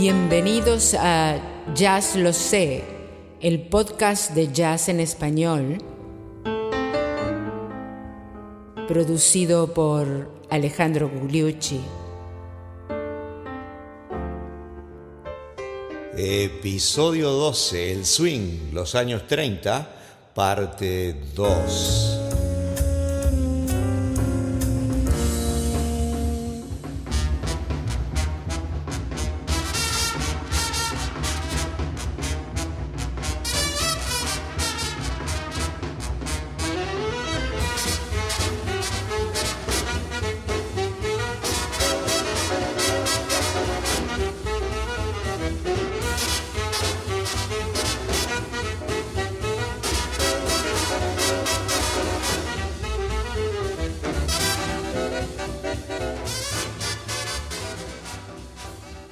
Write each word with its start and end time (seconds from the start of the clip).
Bienvenidos 0.00 0.94
a 0.94 1.38
Jazz 1.74 2.16
Lo 2.16 2.32
Sé, 2.32 2.82
el 3.42 3.68
podcast 3.68 4.30
de 4.30 4.50
jazz 4.50 4.88
en 4.88 4.98
español, 4.98 5.76
producido 8.88 9.74
por 9.74 10.30
Alejandro 10.48 11.10
Gugliucci. 11.10 11.82
Episodio 16.16 17.28
12, 17.32 17.92
El 17.92 18.06
Swing, 18.06 18.72
los 18.72 18.94
años 18.94 19.26
30, 19.26 19.86
parte 20.34 21.14
2. 21.34 22.19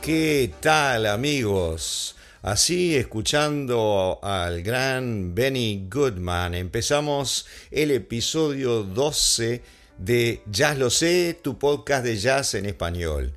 ¿Qué 0.09 0.51
tal 0.61 1.05
amigos? 1.05 2.17
Así, 2.41 2.97
escuchando 2.97 4.19
al 4.23 4.63
gran 4.63 5.35
Benny 5.35 5.87
Goodman, 5.93 6.55
empezamos 6.55 7.45
el 7.71 7.91
episodio 7.91 8.85
12 8.85 9.61
de 9.99 10.41
Jazz 10.51 10.79
Lo 10.79 10.89
Sé, 10.89 11.39
tu 11.43 11.59
podcast 11.59 12.07
de 12.07 12.17
jazz 12.17 12.55
en 12.55 12.65
español. 12.65 13.35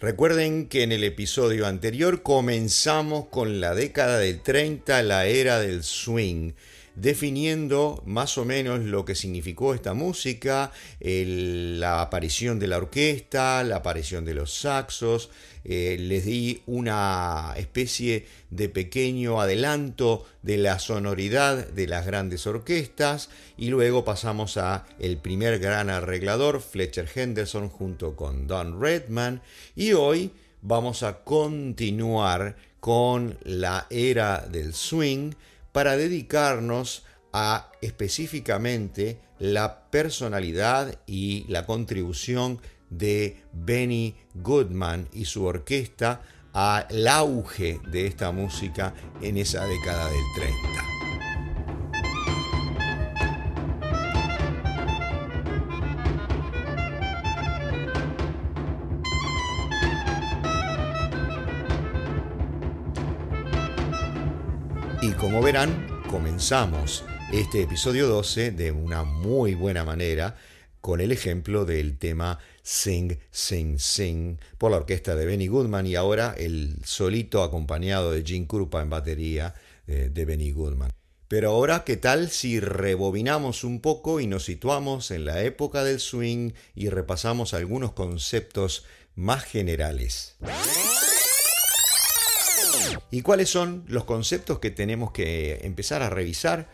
Recuerden 0.00 0.68
que 0.68 0.84
en 0.84 0.92
el 0.92 1.04
episodio 1.04 1.66
anterior 1.66 2.22
comenzamos 2.22 3.26
con 3.26 3.60
la 3.60 3.74
década 3.74 4.18
del 4.18 4.40
30, 4.40 5.02
la 5.02 5.26
era 5.26 5.60
del 5.60 5.82
swing 5.82 6.52
definiendo 6.96 8.02
más 8.06 8.38
o 8.38 8.44
menos 8.44 8.80
lo 8.80 9.04
que 9.04 9.14
significó 9.14 9.74
esta 9.74 9.94
música, 9.94 10.72
la 10.98 12.00
aparición 12.00 12.58
de 12.58 12.66
la 12.66 12.78
orquesta, 12.78 13.62
la 13.62 13.76
aparición 13.76 14.24
de 14.24 14.34
los 14.34 14.52
saxos, 14.52 15.30
eh, 15.68 15.96
les 15.98 16.24
di 16.24 16.62
una 16.66 17.52
especie 17.56 18.24
de 18.50 18.68
pequeño 18.68 19.40
adelanto 19.40 20.24
de 20.42 20.58
la 20.58 20.78
sonoridad 20.78 21.66
de 21.66 21.88
las 21.88 22.06
grandes 22.06 22.46
orquestas 22.46 23.30
y 23.56 23.70
luego 23.70 24.04
pasamos 24.04 24.58
a 24.58 24.86
el 25.00 25.16
primer 25.16 25.58
gran 25.58 25.90
arreglador, 25.90 26.60
Fletcher 26.60 27.08
Henderson 27.12 27.68
junto 27.68 28.14
con 28.14 28.46
Don 28.46 28.80
Redman. 28.80 29.42
Y 29.74 29.94
hoy 29.94 30.30
vamos 30.62 31.02
a 31.02 31.24
continuar 31.24 32.54
con 32.78 33.36
la 33.42 33.88
era 33.90 34.46
del 34.46 34.72
swing 34.72 35.32
para 35.72 35.96
dedicarnos 35.96 37.02
a 37.32 37.72
específicamente 37.82 39.18
la 39.40 39.90
personalidad 39.90 41.00
y 41.08 41.44
la 41.48 41.66
contribución 41.66 42.60
de 42.90 43.42
Benny 43.52 44.14
Goodman 44.34 45.08
y 45.12 45.24
su 45.24 45.44
orquesta 45.44 46.22
al 46.52 47.06
auge 47.06 47.80
de 47.90 48.06
esta 48.06 48.32
música 48.32 48.94
en 49.20 49.36
esa 49.36 49.64
década 49.66 50.08
del 50.08 50.24
30. 50.36 50.96
Y 65.02 65.12
como 65.12 65.42
verán, 65.42 65.86
comenzamos 66.10 67.04
este 67.32 67.62
episodio 67.62 68.08
12 68.08 68.52
de 68.52 68.72
una 68.72 69.04
muy 69.04 69.54
buena 69.54 69.84
manera 69.84 70.36
con 70.86 71.00
el 71.00 71.10
ejemplo 71.10 71.64
del 71.64 71.98
tema 71.98 72.38
Sing, 72.62 73.18
Sing, 73.32 73.76
Sing 73.80 74.38
por 74.56 74.70
la 74.70 74.76
orquesta 74.76 75.16
de 75.16 75.26
Benny 75.26 75.48
Goodman 75.48 75.84
y 75.84 75.96
ahora 75.96 76.32
el 76.38 76.76
solito 76.84 77.42
acompañado 77.42 78.12
de 78.12 78.22
Jim 78.22 78.46
Krupa 78.46 78.82
en 78.82 78.90
batería 78.90 79.52
eh, 79.88 80.10
de 80.12 80.24
Benny 80.24 80.52
Goodman. 80.52 80.92
Pero 81.26 81.50
ahora, 81.50 81.82
¿qué 81.82 81.96
tal 81.96 82.30
si 82.30 82.60
rebobinamos 82.60 83.64
un 83.64 83.80
poco 83.80 84.20
y 84.20 84.28
nos 84.28 84.44
situamos 84.44 85.10
en 85.10 85.24
la 85.24 85.42
época 85.42 85.82
del 85.82 85.98
swing 85.98 86.52
y 86.76 86.88
repasamos 86.88 87.52
algunos 87.52 87.90
conceptos 87.90 88.84
más 89.16 89.42
generales? 89.42 90.36
¿Y 93.10 93.22
cuáles 93.22 93.48
son 93.48 93.82
los 93.88 94.04
conceptos 94.04 94.60
que 94.60 94.70
tenemos 94.70 95.10
que 95.10 95.58
empezar 95.62 96.04
a 96.04 96.10
revisar 96.10 96.68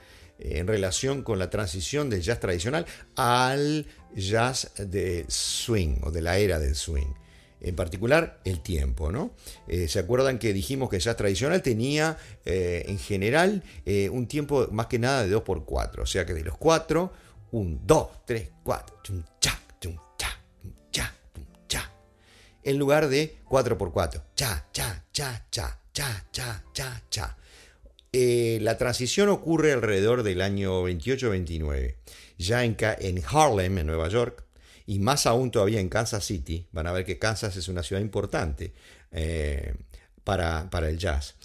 en 0.44 0.66
relación 0.66 1.22
con 1.22 1.38
la 1.38 1.50
transición 1.50 2.10
del 2.10 2.22
jazz 2.22 2.40
tradicional 2.40 2.86
al 3.16 3.86
jazz 4.14 4.72
de 4.76 5.24
swing 5.28 5.96
o 6.02 6.10
de 6.10 6.22
la 6.22 6.38
era 6.38 6.58
del 6.58 6.74
swing? 6.74 7.14
En 7.60 7.76
particular, 7.76 8.40
el 8.44 8.60
tiempo, 8.60 9.12
¿no? 9.12 9.30
Eh, 9.68 9.86
¿Se 9.86 10.00
acuerdan 10.00 10.40
que 10.40 10.52
dijimos 10.52 10.90
que 10.90 10.96
el 10.96 11.02
jazz 11.02 11.16
tradicional 11.16 11.62
tenía 11.62 12.16
eh, 12.44 12.84
en 12.88 12.98
general 12.98 13.62
un 14.10 14.26
tiempo 14.26 14.66
más 14.72 14.86
que 14.86 14.98
nada 14.98 15.24
de 15.24 15.36
2x4? 15.36 16.00
O 16.00 16.06
sea 16.06 16.26
que 16.26 16.34
de 16.34 16.42
los 16.42 16.58
4, 16.58 17.12
1, 17.52 17.80
2, 17.84 18.08
3, 18.26 18.48
4, 18.64 19.00
chum, 19.04 19.22
cha. 19.38 19.62
En 22.64 22.78
lugar 22.78 23.08
de 23.08 23.38
4x4, 23.48 24.22
cha, 24.36 24.66
cha, 24.72 25.04
cha, 25.12 25.44
cha 25.50 25.78
cha, 25.92 26.24
cha, 26.32 26.62
cha, 26.72 27.02
cha. 27.10 27.36
Eh, 28.12 28.58
la 28.60 28.76
transición 28.76 29.30
ocurre 29.30 29.72
alrededor 29.72 30.22
del 30.22 30.42
año 30.42 30.86
28-29, 30.86 31.96
ya 32.38 32.64
en, 32.64 32.76
en 32.78 33.22
Harlem, 33.26 33.78
en 33.78 33.86
Nueva 33.86 34.08
York, 34.08 34.44
y 34.86 34.98
más 34.98 35.26
aún 35.26 35.50
todavía 35.50 35.80
en 35.80 35.88
Kansas 35.88 36.24
City. 36.24 36.66
Van 36.72 36.86
a 36.86 36.92
ver 36.92 37.04
que 37.04 37.18
Kansas 37.18 37.56
es 37.56 37.68
una 37.68 37.82
ciudad 37.82 38.02
importante 38.02 38.74
eh, 39.12 39.74
para, 40.24 40.68
para 40.70 40.88
el 40.88 40.98
jazz 40.98 41.36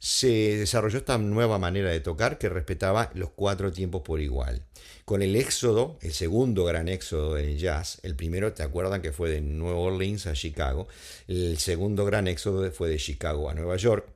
se 0.00 0.56
desarrolló 0.56 0.98
esta 0.98 1.18
nueva 1.18 1.58
manera 1.58 1.90
de 1.90 2.00
tocar 2.00 2.38
que 2.38 2.48
respetaba 2.48 3.10
los 3.14 3.30
cuatro 3.30 3.70
tiempos 3.70 4.00
por 4.00 4.20
igual. 4.20 4.64
Con 5.04 5.20
el 5.20 5.36
éxodo, 5.36 5.98
el 6.00 6.14
segundo 6.14 6.64
gran 6.64 6.88
éxodo 6.88 7.34
del 7.34 7.58
jazz, 7.58 8.00
el 8.02 8.16
primero, 8.16 8.54
¿te 8.54 8.62
acuerdan 8.62 9.02
que 9.02 9.12
fue 9.12 9.28
de 9.28 9.42
Nueva 9.42 9.78
Orleans 9.78 10.26
a 10.26 10.32
Chicago? 10.32 10.88
El 11.28 11.58
segundo 11.58 12.06
gran 12.06 12.28
éxodo 12.28 12.70
fue 12.72 12.88
de 12.88 12.96
Chicago 12.96 13.50
a 13.50 13.54
Nueva 13.54 13.76
York, 13.76 14.08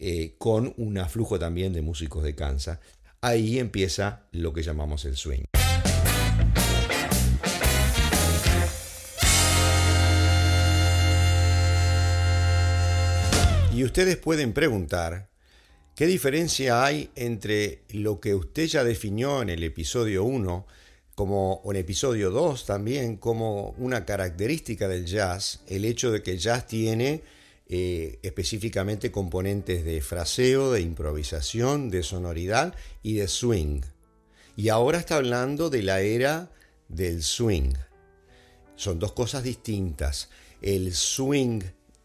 eh, 0.00 0.34
con 0.38 0.74
un 0.76 0.98
aflujo 0.98 1.38
también 1.38 1.72
de 1.72 1.82
músicos 1.82 2.24
de 2.24 2.34
Kansas. 2.34 2.80
Ahí 3.20 3.58
empieza 3.58 4.24
lo 4.32 4.52
que 4.52 4.62
llamamos 4.62 5.04
el 5.04 5.16
swing. 5.16 5.44
Y 13.72 13.84
ustedes 13.84 14.16
pueden 14.16 14.52
preguntar, 14.52 15.30
¿Qué 16.00 16.06
diferencia 16.06 16.82
hay 16.82 17.10
entre 17.14 17.82
lo 17.90 18.20
que 18.20 18.34
usted 18.34 18.64
ya 18.64 18.84
definió 18.84 19.42
en 19.42 19.50
el 19.50 19.62
episodio 19.62 20.24
1 20.24 20.66
como 21.14 21.60
en 21.66 21.76
episodio 21.76 22.30
2 22.30 22.64
también 22.64 23.18
como 23.18 23.74
una 23.76 24.06
característica 24.06 24.88
del 24.88 25.04
jazz, 25.04 25.60
el 25.66 25.84
hecho 25.84 26.10
de 26.10 26.22
que 26.22 26.30
el 26.30 26.38
jazz 26.38 26.66
tiene 26.66 27.22
eh, 27.72 28.18
específicamente 28.22 29.12
componentes 29.12 29.84
de 29.84 30.00
fraseo, 30.00 30.72
de 30.72 30.80
improvisación, 30.80 31.88
de 31.88 32.02
sonoridad 32.02 32.74
y 33.04 33.14
de 33.14 33.28
swing. 33.28 33.82
Y 34.56 34.70
ahora 34.70 34.98
está 34.98 35.14
hablando 35.14 35.70
de 35.70 35.84
la 35.84 36.00
era 36.00 36.50
del 36.88 37.22
swing. 37.22 37.74
Son 38.74 38.98
dos 38.98 39.12
cosas 39.12 39.44
distintas. 39.44 40.30
El 40.60 40.92
swing 40.92 41.60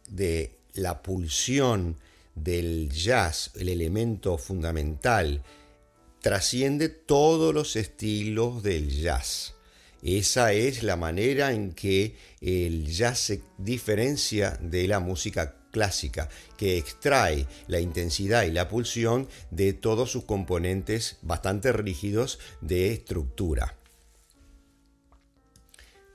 de 0.07 0.59
la 0.75 1.01
pulsión, 1.01 1.97
del 2.35 2.91
jazz, 2.91 3.50
el 3.56 3.69
elemento 3.69 4.38
fundamental, 4.38 5.41
trasciende 6.21 6.89
todos 6.89 7.56
los 7.56 7.75
estilos 7.75 8.61
del 8.61 8.91
jazz. 8.91 9.55
Esa 10.06 10.54
es 10.54 10.84
la 10.84 10.98
manera 10.98 11.52
en 11.52 11.72
que 11.72 12.16
el 12.40 12.86
jazz 12.86 13.18
se 13.18 13.42
diferencia 13.57 14.52
de 14.62 14.88
la 14.88 15.00
música 15.00 15.56
clásica, 15.72 16.30
que 16.57 16.78
extrae 16.78 17.48
la 17.68 17.80
intensidad 17.80 18.44
y 18.44 18.52
la 18.52 18.69
pulsión 18.69 19.28
de 19.50 19.74
todos 19.74 20.12
sus 20.12 20.25
componentes 20.25 21.18
bastante 21.24 21.72
rígidos 21.72 22.38
de 22.62 22.94
estructura. 22.94 23.78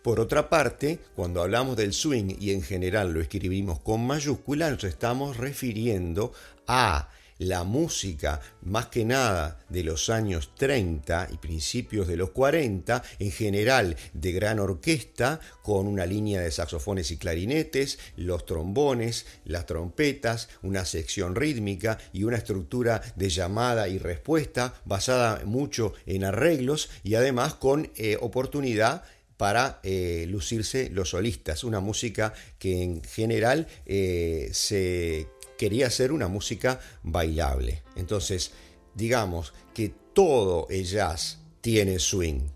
Por 0.04 0.20
otra 0.20 0.48
parte, 0.48 1.00
cuando 1.16 1.42
hablamos 1.42 1.76
del 1.76 1.92
swing 1.92 2.36
y 2.38 2.52
en 2.52 2.62
general 2.62 3.12
lo 3.12 3.20
escribimos 3.20 3.80
con 3.80 4.06
mayúscula, 4.06 4.70
nos 4.70 4.84
estamos 4.84 5.36
refiriendo 5.36 6.32
a 6.68 7.10
la 7.40 7.64
música, 7.64 8.40
más 8.62 8.86
que 8.86 9.04
nada 9.04 9.58
de 9.70 9.82
los 9.82 10.10
años 10.10 10.54
30 10.56 11.28
y 11.32 11.38
principios 11.38 12.06
de 12.06 12.16
los 12.16 12.30
40, 12.30 13.02
en 13.18 13.32
general 13.32 13.96
de 14.12 14.32
gran 14.32 14.60
orquesta, 14.60 15.40
con 15.62 15.86
una 15.86 16.04
línea 16.04 16.42
de 16.42 16.50
saxofones 16.50 17.10
y 17.10 17.16
clarinetes, 17.16 17.98
los 18.16 18.44
trombones, 18.44 19.24
las 19.46 19.64
trompetas, 19.64 20.50
una 20.62 20.84
sección 20.84 21.34
rítmica 21.34 21.98
y 22.12 22.24
una 22.24 22.36
estructura 22.36 23.00
de 23.16 23.30
llamada 23.30 23.88
y 23.88 23.98
respuesta 23.98 24.74
basada 24.84 25.42
mucho 25.46 25.94
en 26.04 26.24
arreglos 26.24 26.90
y 27.02 27.14
además 27.14 27.54
con 27.54 27.90
eh, 27.96 28.18
oportunidad 28.20 29.02
para 29.38 29.80
eh, 29.82 30.26
lucirse 30.28 30.90
los 30.90 31.08
solistas, 31.08 31.64
una 31.64 31.80
música 31.80 32.34
que 32.58 32.82
en 32.82 33.02
general 33.02 33.66
eh, 33.86 34.50
se 34.52 35.28
quería 35.60 35.88
hacer 35.88 36.10
una 36.10 36.26
música 36.26 36.80
bailable. 37.02 37.82
Entonces, 37.94 38.52
digamos 38.94 39.52
que 39.74 39.92
todo 40.14 40.66
el 40.70 40.86
jazz 40.86 41.36
tiene 41.60 41.98
swing, 41.98 42.48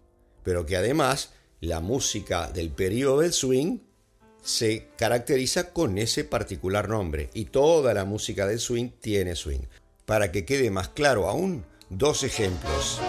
pero 0.43 0.65
que 0.65 0.79
además 0.79 1.29
la 1.61 1.81
música 1.81 2.51
del 2.51 2.71
periodo 2.71 3.21
del 3.21 3.35
swing 3.35 3.81
se 4.43 4.89
caracteriza 4.97 5.75
con 5.75 5.99
ese 5.99 6.25
particular 6.25 6.89
nombre 6.89 7.29
y 7.35 7.45
toda 7.45 7.93
la 7.93 8.07
música 8.07 8.47
del 8.47 8.59
swing 8.59 8.89
tiene 9.01 9.37
swing. 9.37 9.67
Para 10.07 10.33
que 10.33 10.47
quede 10.47 10.71
más 10.71 10.89
claro 10.89 11.29
aún, 11.29 11.67
dos 11.91 12.23
ejemplos. 12.23 13.01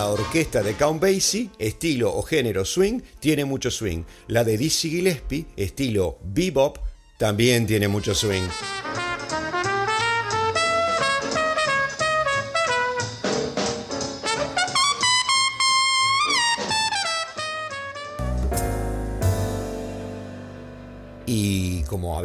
La 0.00 0.08
orquesta 0.08 0.62
de 0.62 0.76
Count 0.76 0.98
Basie, 0.98 1.50
estilo 1.58 2.16
o 2.16 2.22
género 2.22 2.64
swing, 2.64 3.02
tiene 3.18 3.44
mucho 3.44 3.70
swing. 3.70 4.04
La 4.28 4.44
de 4.44 4.56
Dizzy 4.56 4.88
Gillespie, 4.88 5.44
estilo 5.58 6.16
bebop, 6.24 6.78
también 7.18 7.66
tiene 7.66 7.86
mucho 7.86 8.14
swing. 8.14 8.48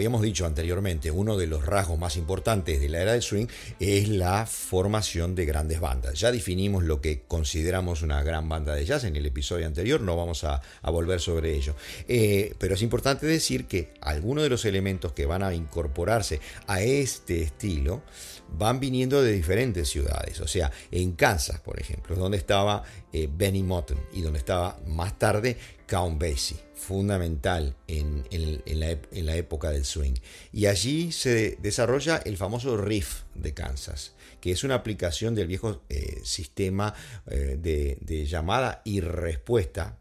Habíamos 0.06 0.22
dicho 0.22 0.46
anteriormente, 0.46 1.10
uno 1.10 1.36
de 1.36 1.48
los 1.48 1.66
rasgos 1.66 1.98
más 1.98 2.16
importantes 2.16 2.80
de 2.80 2.90
la 2.90 3.02
era 3.02 3.14
del 3.14 3.24
swing 3.24 3.48
es 3.80 4.08
la 4.08 4.46
formación 4.46 5.34
de 5.34 5.46
grandes 5.46 5.80
bandas. 5.80 6.20
Ya 6.20 6.32
definimos 6.32 6.84
lo 6.84 7.02
que 7.02 7.24
consideramos 7.24 8.04
una 8.04 8.22
gran 8.22 8.48
banda 8.48 8.76
de 8.76 8.86
jazz 8.86 9.04
en 9.06 9.16
el 9.16 9.26
episodio 9.26 9.66
anterior, 9.66 10.02
no 10.02 10.16
vamos 10.16 10.44
a, 10.44 10.62
volver 10.84 11.20
sobre 11.20 11.56
ello. 11.56 11.76
Eh, 12.08 12.54
pero 12.60 12.76
es 12.76 12.84
importante 12.84 13.26
decir 13.26 13.66
que 13.66 13.96
algunos 14.00 14.44
de 14.44 14.52
los 14.52 14.64
elementos 14.66 15.14
que 15.14 15.26
van 15.26 15.42
a 15.42 15.56
incorporarse 15.56 16.40
a 16.68 16.84
este 16.84 17.42
estilo 17.42 18.04
van 18.48 18.80
viniendo 18.80 19.24
de 19.24 19.32
diferentes 19.32 19.90
ciudades. 19.90 20.40
O 20.40 20.48
sea, 20.48 20.72
en 20.92 21.14
Kansas, 21.14 21.60
por 21.62 21.80
ejemplo, 21.80 22.16
donde 22.16 22.38
estaba 22.38 22.84
eh, 23.12 23.28
Benny 23.32 23.64
Motten 23.64 23.98
y 24.14 24.22
donde 24.22 24.38
estaba 24.38 24.80
más 24.86 25.18
tarde 25.18 25.58
Count 25.88 26.22
Basie, 26.22 26.65
fundamental 26.76 27.76
en, 27.88 28.26
la, 28.66 29.36
época 29.36 29.72
del 29.72 29.86
swing. 29.86 30.16
Y 30.52 30.68
allí 30.68 31.12
se 31.12 31.58
desarrolla 31.62 32.18
el 32.18 32.38
famoso 32.38 32.78
riff 32.78 33.22
de 33.34 33.54
Kansas, 33.54 34.14
que 34.42 34.52
es 34.52 34.64
una 34.64 34.76
aplicación 34.76 35.34
del 35.34 35.48
viejo 35.48 35.82
eh, 35.90 36.20
sistema 36.24 36.94
eh, 37.28 37.58
de, 37.60 38.26
llamada 38.26 38.82
y 38.86 39.00
respuesta 39.00 39.98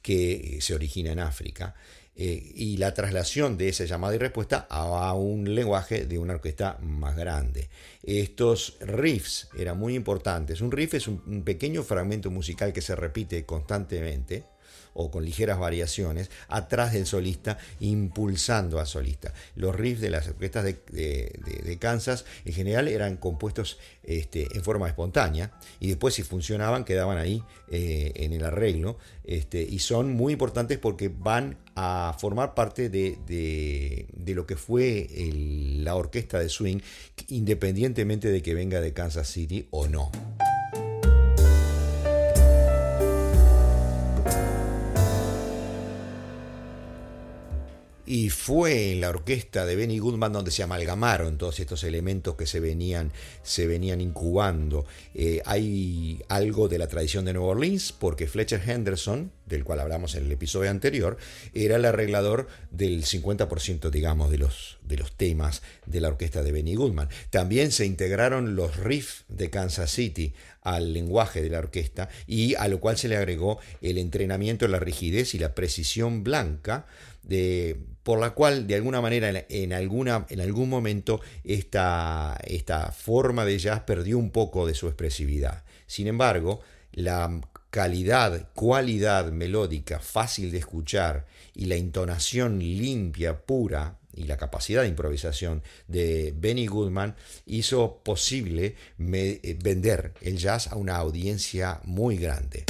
que 0.00 0.58
se 0.60 0.74
origina 0.74 1.12
en 1.12 1.20
África. 1.20 1.74
Eh, 2.16 2.52
y 2.54 2.76
la 2.76 2.94
traslación 2.94 3.56
de 3.56 3.68
esa 3.68 3.86
llamada 3.86 4.14
y 4.14 4.18
respuesta 4.18 4.68
a 4.70 5.14
un 5.14 5.52
lenguaje 5.52 6.06
de 6.06 6.16
una 6.18 6.34
orquesta 6.34 6.78
más 6.80 7.16
grande. 7.16 7.68
Estos 8.04 8.76
riffs 8.80 9.48
eran 9.58 9.78
muy 9.78 9.96
importantes. 9.96 10.60
Un 10.60 10.70
riff 10.70 10.94
es 10.94 11.08
un 11.08 11.42
pequeño 11.42 11.82
fragmento 11.82 12.30
musical 12.30 12.72
que 12.72 12.82
se 12.82 12.94
repite 12.94 13.44
constantemente 13.44 14.44
o 14.94 15.10
con 15.10 15.24
ligeras 15.24 15.58
variaciones 15.58 16.30
atrás 16.48 16.92
del 16.92 17.06
solista, 17.06 17.58
impulsando 17.80 18.80
al 18.80 18.86
solista. 18.86 19.34
Los 19.56 19.74
riffs 19.74 20.00
de 20.00 20.10
las 20.10 20.28
orquestas 20.28 20.64
de, 20.64 21.78
Kansas 21.80 22.24
en 22.44 22.52
general 22.52 22.88
eran 22.88 23.16
compuestos 23.16 23.78
este, 24.04 24.48
en 24.56 24.62
forma 24.62 24.86
espontánea 24.86 25.52
y 25.80 25.88
después 25.88 26.14
si 26.14 26.22
funcionaban 26.22 26.84
quedaban 26.84 27.18
ahí 27.18 27.42
eh, 27.68 28.12
en 28.14 28.32
el 28.32 28.44
arreglo 28.44 28.96
este, 29.24 29.62
y 29.62 29.80
son 29.80 30.12
muy 30.12 30.32
importantes 30.32 30.78
porque 30.78 31.08
van 31.08 31.58
a 31.74 32.14
formar 32.18 32.54
parte 32.54 32.88
de, 32.88 34.06
lo 34.26 34.46
que 34.46 34.56
fue 34.56 35.08
la 35.82 35.96
orquesta 35.96 36.38
de 36.38 36.48
swing 36.48 36.78
independientemente 37.28 38.28
de 38.28 38.42
que 38.42 38.54
venga 38.54 38.80
de 38.80 38.92
Kansas 38.92 39.28
City 39.28 39.66
o 39.70 39.88
no. 39.88 40.10
Y 48.06 48.28
fue 48.30 48.92
en 48.92 49.00
la 49.00 49.08
orquesta 49.08 49.64
de 49.64 49.76
Benny 49.76 49.98
Goodman 49.98 50.32
donde 50.32 50.50
se 50.50 50.62
amalgamaron 50.62 51.38
todos 51.38 51.58
estos 51.60 51.84
elementos 51.84 52.34
que 52.34 52.46
se 52.46 52.60
venían, 52.60 53.12
se 53.42 53.66
venían 53.66 54.00
incubando. 54.00 54.84
Eh, 55.14 55.40
hay 55.46 56.22
algo 56.28 56.68
de 56.68 56.78
la 56.78 56.86
tradición 56.86 57.24
de 57.24 57.32
Nueva 57.32 57.48
Orleans 57.48 57.92
porque 57.92 58.26
Fletcher 58.26 58.62
Henderson, 58.68 59.32
del 59.46 59.64
cual 59.64 59.80
hablamos 59.80 60.14
en 60.14 60.24
el 60.24 60.32
episodio 60.32 60.70
anterior, 60.70 61.16
era 61.54 61.76
el 61.76 61.84
arreglador 61.84 62.48
del 62.70 63.04
50% 63.04 63.90
digamos 63.90 64.30
de 64.30 64.38
los, 64.38 64.78
de 64.82 64.96
los 64.96 65.12
temas 65.12 65.62
de 65.86 66.00
la 66.00 66.08
orquesta 66.08 66.42
de 66.42 66.52
Benny 66.52 66.74
Goodman. 66.74 67.08
También 67.30 67.72
se 67.72 67.86
integraron 67.86 68.56
los 68.56 68.76
riffs 68.76 69.24
de 69.28 69.50
Kansas 69.50 69.90
City 69.90 70.34
al 70.62 70.92
lenguaje 70.92 71.42
de 71.42 71.50
la 71.50 71.58
orquesta 71.58 72.08
y 72.26 72.54
a 72.54 72.68
lo 72.68 72.80
cual 72.80 72.96
se 72.96 73.08
le 73.08 73.16
agregó 73.16 73.58
el 73.82 73.98
entrenamiento, 73.98 74.66
la 74.66 74.80
rigidez 74.80 75.34
y 75.34 75.38
la 75.38 75.54
precisión 75.54 76.24
blanca 76.24 76.86
de, 77.24 77.76
por 78.02 78.20
la 78.20 78.30
cual 78.30 78.66
de 78.66 78.74
alguna 78.74 79.00
manera 79.00 79.44
en, 79.48 79.72
alguna, 79.72 80.26
en 80.28 80.40
algún 80.40 80.68
momento 80.68 81.20
esta, 81.42 82.38
esta 82.44 82.92
forma 82.92 83.44
de 83.44 83.58
jazz 83.58 83.80
perdió 83.80 84.18
un 84.18 84.30
poco 84.30 84.66
de 84.66 84.74
su 84.74 84.86
expresividad. 84.86 85.64
Sin 85.86 86.06
embargo, 86.06 86.60
la 86.92 87.40
calidad, 87.70 88.50
cualidad 88.54 89.32
melódica 89.32 89.98
fácil 89.98 90.52
de 90.52 90.58
escuchar 90.58 91.26
y 91.54 91.66
la 91.66 91.74
entonación 91.74 92.60
limpia, 92.60 93.40
pura 93.40 93.98
y 94.14 94.24
la 94.24 94.36
capacidad 94.36 94.82
de 94.82 94.88
improvisación 94.88 95.62
de 95.88 96.32
Benny 96.36 96.66
Goodman 96.66 97.16
hizo 97.46 98.00
posible 98.04 98.76
eh, 98.98 99.58
vender 99.60 100.14
el 100.20 100.38
jazz 100.38 100.68
a 100.68 100.76
una 100.76 100.96
audiencia 100.96 101.80
muy 101.84 102.16
grande. 102.16 102.64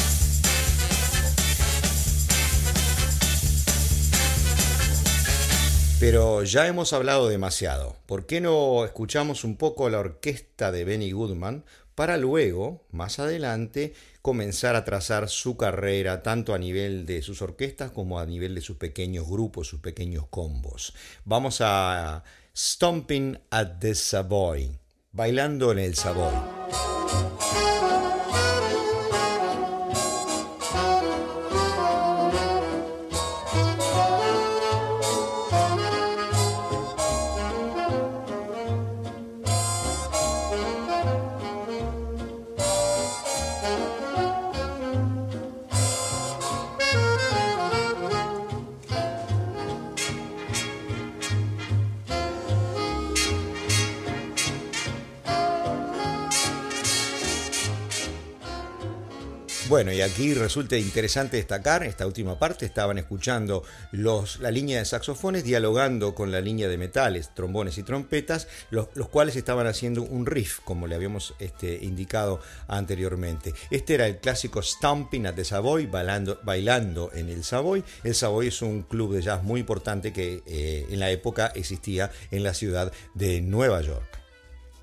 Pero 6.01 6.43
ya 6.43 6.67
hemos 6.67 6.93
hablado 6.93 7.29
demasiado. 7.29 7.97
¿Por 8.07 8.27
qué 8.27 8.41
no 8.41 8.85
escuchamos 8.85 9.45
un 9.45 9.57
poco 9.57 9.89
la 9.89 10.01
orquesta 10.01 10.73
de 10.73 10.85
Benny 10.85 11.13
Goodman 11.13 11.65
para 11.95 12.17
luego, 12.17 12.85
más 12.91 13.21
adelante, 13.21 13.95
comenzar 14.21 14.75
a 14.75 14.85
trazar 14.85 15.29
su 15.29 15.57
carrera 15.57 16.23
tanto 16.23 16.53
a 16.53 16.59
nivel 16.59 17.07
de 17.07 17.23
sus 17.23 17.41
orquestas 17.41 17.93
como 17.93 18.19
a 18.19 18.27
nivel 18.27 18.55
de 18.55 18.61
sus 18.61 18.77
pequeños 18.77 19.29
grupos, 19.29 19.69
sus 19.69 19.81
pequeños 19.81 20.27
combos? 20.29 20.95
Vamos 21.25 21.59
a 21.61 22.25
Stomping 22.57 23.39
at 23.51 23.79
the 23.79 23.95
Savoy, 23.95 24.77
bailando 25.13 25.71
en 25.73 25.79
el 25.79 25.95
Savoy. 25.95 26.35
Bueno, 59.75 59.93
y 59.93 60.03
aquí 60.03 60.35
resulta 60.35 60.77
interesante 60.77 61.37
destacar, 61.37 61.83
esta 61.83 62.07
última 62.07 62.39
parte, 62.39 62.65
estaban 62.65 62.97
escuchando 62.97 63.65
los, 63.91 64.39
la 64.39 64.53
línea 64.53 64.79
de 64.79 64.85
saxofones 64.85 65.43
dialogando 65.43 66.15
con 66.15 66.31
la 66.31 66.41
línea 66.41 66.69
de 66.69 66.79
metales, 66.79 67.35
trombones 67.35 67.77
y 67.79 67.83
trompetas, 67.83 68.47
los, 68.71 68.87
cuales 69.09 69.35
estaban 69.35 69.67
haciendo 69.67 70.03
un 70.03 70.27
riff, 70.27 70.61
como 70.61 70.87
le 70.87 70.95
habíamos 70.95 71.35
este, 71.41 71.75
indicado 71.83 72.39
anteriormente. 72.69 73.53
Este 73.73 73.95
era 73.95 74.07
el 74.07 74.19
clásico 74.19 74.63
Stomping 74.63 75.27
at 75.27 75.35
the 75.35 75.45
Savoy, 75.45 75.87
bailando, 75.87 77.11
en 77.13 77.29
el 77.29 77.43
Savoy. 77.43 77.83
El 78.05 78.15
Savoy 78.15 78.47
es 78.47 78.63
un 78.63 78.83
club 78.83 79.13
de 79.15 79.23
jazz 79.23 79.43
muy 79.43 79.59
importante 79.59 80.13
que 80.13 80.45
eh, 80.47 80.87
en 80.89 81.01
la 81.01 81.11
época 81.11 81.51
existía 81.53 82.13
en 82.31 82.45
la 82.45 82.55
ciudad 82.55 82.93
de 83.15 83.41
Nueva 83.41 83.81
York. 83.83 84.24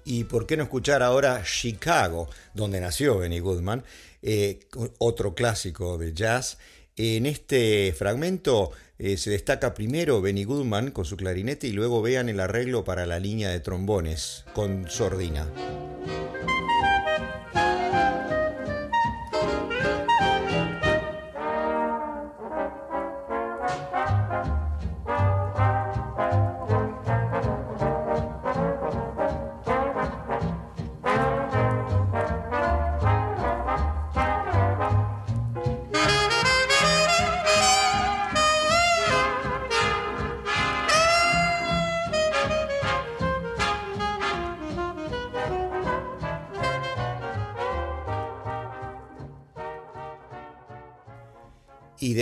Y 0.06 0.24
por 0.26 0.46
qué 0.48 0.58
no 0.58 0.64
escuchar 0.64 1.04
ahora 1.04 1.44
Chicago, 1.44 2.30
donde 2.54 2.82
nació 2.82 3.20
Benny 3.20 3.40
Goodman, 3.40 3.84
eh, 4.22 4.60
otro 4.98 5.36
clásico 5.36 5.98
de 5.98 6.14
jazz. 6.14 6.58
En 6.96 7.26
este 7.26 7.94
fragmento 7.94 8.72
eh, 9.00 9.18
se 9.18 9.30
destaca 9.30 9.74
primero 9.74 10.22
Benny 10.22 10.44
Goodman 10.44 10.92
con 10.92 11.06
su 11.06 11.18
clarinete 11.18 11.68
y 11.68 11.72
luego 11.72 12.02
vean 12.02 12.30
el 12.30 12.40
arreglo 12.40 12.84
para 12.84 13.06
la 13.06 13.20
línea 13.20 13.50
de 13.50 13.60
trombones 13.60 14.46
con 14.54 14.90
sordina. 14.90 15.48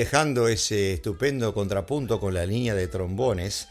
Dejando 0.10 0.48
ese 0.48 0.94
estupendo 0.94 1.54
contrapunto 1.54 2.20
con 2.20 2.34
la 2.34 2.44
línea 2.44 2.74
de 2.74 2.88
trombones, 2.88 3.68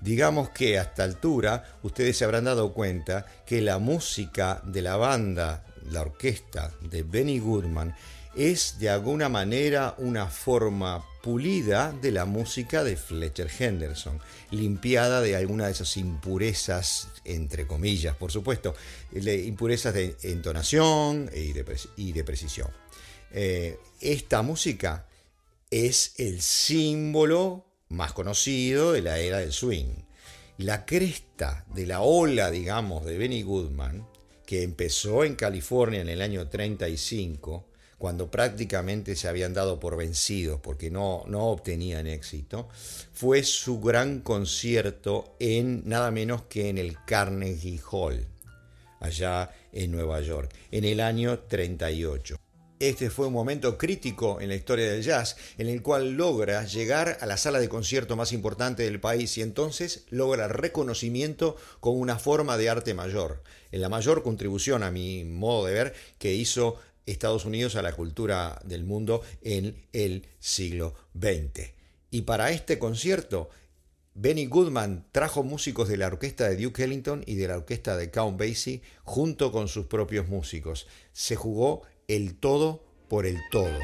digamos 0.00 0.50
que 0.50 0.78
a 0.78 0.82
esta 0.82 1.02
altura 1.02 1.64
ustedes 1.82 2.16
se 2.16 2.24
habrán 2.24 2.44
dado 2.44 2.72
cuenta 2.72 3.26
que 3.44 3.60
la 3.60 3.80
música 3.80 4.62
de 4.64 4.82
la 4.82 4.96
banda, 4.96 5.64
la 5.90 6.02
orquesta 6.02 6.70
de 6.80 7.02
Benny 7.02 7.40
Goodman, 7.40 7.92
es 8.36 8.78
de 8.78 8.88
alguna 8.88 9.28
manera 9.28 9.96
una 9.98 10.28
forma 10.28 11.04
pulida 11.24 11.92
de 12.00 12.12
la 12.12 12.24
música 12.24 12.84
de 12.84 12.96
Fletcher 12.96 13.50
Henderson, 13.58 14.20
limpiada 14.52 15.20
de 15.20 15.34
alguna 15.34 15.66
de 15.66 15.72
esas 15.72 15.96
impurezas, 15.96 17.08
entre 17.24 17.66
comillas, 17.66 18.14
por 18.14 18.30
supuesto, 18.30 18.76
impurezas 19.12 19.92
de 19.92 20.16
entonación 20.22 21.28
y 21.34 21.52
de, 22.12 22.22
precisión. 22.22 22.68
Eh, 23.32 23.76
esta 24.00 24.42
música 24.42 25.06
es 25.70 26.14
el 26.18 26.42
símbolo 26.42 27.64
más 27.88 28.12
conocido 28.12 28.92
de 28.92 29.02
la 29.02 29.18
era 29.18 29.38
del 29.38 29.52
swing. 29.52 30.02
La 30.58 30.84
cresta 30.84 31.64
de 31.72 31.86
la 31.86 32.00
ola, 32.00 32.50
digamos, 32.50 33.04
de 33.04 33.16
Benny 33.16 33.42
Goodman, 33.42 34.06
que 34.44 34.62
empezó 34.62 35.24
en 35.24 35.36
California 35.36 36.00
en 36.00 36.08
el 36.08 36.22
año 36.22 36.48
35, 36.48 37.66
cuando 37.98 38.30
prácticamente 38.30 39.14
se 39.14 39.28
habían 39.28 39.54
dado 39.54 39.78
por 39.78 39.96
vencidos 39.96 40.58
porque 40.60 40.90
no, 40.90 41.22
no 41.28 41.46
obtenían 41.46 42.08
éxito, 42.08 42.68
fue 43.12 43.44
su 43.44 43.80
gran 43.80 44.20
concierto 44.20 45.36
en 45.38 45.88
nada 45.88 46.10
menos 46.10 46.42
que 46.42 46.68
en 46.68 46.78
el 46.78 46.96
Carnegie 47.04 47.80
Hall, 47.90 48.26
allá 48.98 49.50
en 49.72 49.92
Nueva 49.92 50.20
York, 50.20 50.52
en 50.72 50.84
el 50.84 51.00
año 51.00 51.38
38. 51.38 52.40
Este 52.80 53.10
fue 53.10 53.26
un 53.26 53.34
momento 53.34 53.76
crítico 53.76 54.40
en 54.40 54.48
la 54.48 54.54
historia 54.54 54.90
del 54.90 55.02
jazz, 55.02 55.36
en 55.58 55.68
el 55.68 55.82
cual 55.82 56.12
logra 56.12 56.64
llegar 56.64 57.18
a 57.20 57.26
la 57.26 57.36
sala 57.36 57.60
de 57.60 57.68
concierto 57.68 58.16
más 58.16 58.32
importante 58.32 58.84
del 58.84 59.00
país 59.00 59.36
y 59.36 59.42
entonces 59.42 60.06
logra 60.08 60.48
reconocimiento 60.48 61.56
con 61.80 62.00
una 62.00 62.18
forma 62.18 62.56
de 62.56 62.70
arte 62.70 62.94
mayor, 62.94 63.42
en 63.70 63.82
la 63.82 63.90
mayor 63.90 64.22
contribución 64.22 64.82
a 64.82 64.90
mi 64.90 65.24
modo 65.24 65.66
de 65.66 65.74
ver 65.74 65.94
que 66.16 66.32
hizo 66.32 66.76
Estados 67.04 67.44
Unidos 67.44 67.76
a 67.76 67.82
la 67.82 67.92
cultura 67.92 68.58
del 68.64 68.84
mundo 68.84 69.20
en 69.42 69.86
el 69.92 70.26
siglo 70.38 70.94
XX. 71.14 71.74
Y 72.10 72.22
para 72.22 72.50
este 72.50 72.78
concierto, 72.78 73.50
Benny 74.14 74.46
Goodman 74.46 75.06
trajo 75.12 75.42
músicos 75.42 75.86
de 75.90 75.98
la 75.98 76.06
orquesta 76.06 76.48
de 76.48 76.56
Duke 76.56 76.82
Ellington 76.82 77.24
y 77.26 77.34
de 77.34 77.48
la 77.48 77.58
orquesta 77.58 77.98
de 77.98 78.10
Count 78.10 78.38
Basie 78.38 78.80
junto 79.04 79.52
con 79.52 79.68
sus 79.68 79.84
propios 79.84 80.28
músicos. 80.28 80.86
Se 81.12 81.36
jugó 81.36 81.82
el 82.16 82.34
todo 82.34 82.82
por 83.08 83.24
el 83.24 83.38
todo. 83.52 83.78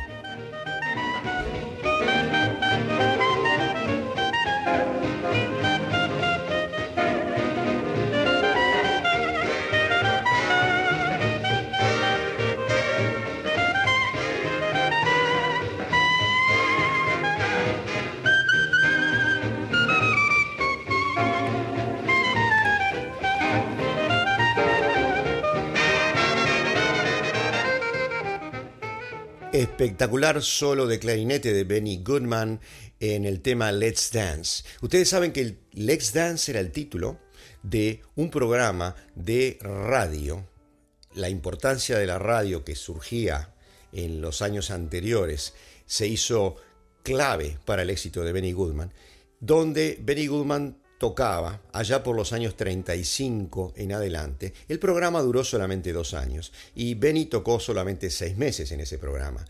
Espectacular 29.61 30.43
solo 30.43 30.87
de 30.87 30.99
clarinete 30.99 31.53
de 31.53 31.65
Benny 31.65 32.03
Goodman 32.03 32.61
en 33.01 33.25
el 33.25 33.41
tema 33.41 33.73
Let's 33.73 34.11
Dance. 34.13 34.65
Ustedes 34.83 35.09
saben 35.09 35.33
que 35.33 35.41
el 35.41 35.59
Let's 35.73 36.13
Dance 36.13 36.51
era 36.51 36.61
el 36.61 36.73
título 36.73 37.19
de 37.63 38.03
un 38.17 38.31
programa 38.31 38.95
de 39.15 39.59
radio. 39.61 40.47
La 41.15 41.31
importancia 41.31 41.99
de 41.99 42.07
la 42.07 42.19
radio 42.19 42.65
que 42.65 42.75
surgía 42.75 43.55
en 43.93 44.21
los 44.21 44.43
años 44.43 44.71
anteriores 44.71 45.55
se 45.87 46.07
hizo 46.07 46.57
clave 47.03 47.59
para 47.65 47.83
el 47.83 47.91
éxito 47.91 48.25
de 48.25 48.33
Benny 48.33 48.53
Goodman, 48.53 48.93
donde 49.41 49.99
Benny 50.03 50.27
Goodman 50.27 50.77
tocaba 50.99 51.63
allá 51.73 52.03
por 52.03 52.17
los 52.17 52.33
años 52.33 52.57
35 52.57 53.75
en 53.77 53.93
adelante. 53.93 54.53
El 54.69 54.79
programa 54.79 55.21
duró 55.21 55.45
solamente 55.45 55.93
dos 55.93 56.15
años 56.15 56.53
y 56.75 56.95
Benny 56.95 57.27
tocó 57.27 57.61
solamente 57.61 58.11
seis 58.11 58.37
meses 58.37 58.73
en 58.73 58.81
ese 58.81 58.99
programa. 58.99 59.45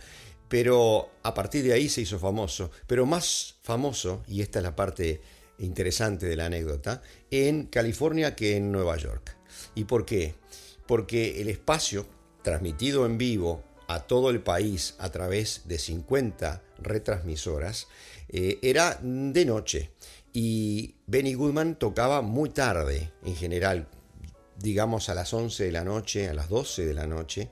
Pero 0.48 1.10
a 1.22 1.34
partir 1.34 1.64
de 1.64 1.72
ahí 1.72 1.88
se 1.88 2.02
hizo 2.02 2.18
famoso, 2.18 2.70
pero 2.86 3.04
más 3.04 3.56
famoso, 3.62 4.22
y 4.28 4.42
esta 4.42 4.60
es 4.60 4.62
la 4.62 4.76
parte 4.76 5.20
interesante 5.58 6.26
de 6.26 6.36
la 6.36 6.46
anécdota, 6.46 7.02
en 7.30 7.66
California 7.66 8.36
que 8.36 8.56
en 8.56 8.70
Nueva 8.70 8.96
York. 8.96 9.36
¿Y 9.74 9.84
por 9.84 10.04
qué? 10.04 10.34
Porque 10.86 11.40
el 11.40 11.48
espacio 11.48 12.06
transmitido 12.42 13.06
en 13.06 13.18
vivo 13.18 13.64
a 13.88 14.00
todo 14.00 14.30
el 14.30 14.40
país 14.40 14.94
a 14.98 15.10
través 15.10 15.62
de 15.64 15.78
50 15.78 16.62
retransmisoras 16.78 17.88
eh, 18.28 18.58
era 18.62 18.98
de 19.02 19.44
noche 19.44 19.90
y 20.38 20.96
Benny 21.06 21.32
Goodman 21.32 21.78
tocaba 21.78 22.20
muy 22.20 22.50
tarde, 22.50 23.10
en 23.24 23.34
general, 23.34 23.88
digamos 24.58 25.08
a 25.08 25.14
las 25.14 25.32
11 25.32 25.64
de 25.64 25.72
la 25.72 25.82
noche, 25.82 26.28
a 26.28 26.34
las 26.34 26.50
12 26.50 26.84
de 26.84 26.92
la 26.92 27.06
noche, 27.06 27.48